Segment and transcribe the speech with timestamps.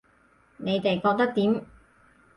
[0.57, 1.63] 你哋覺得點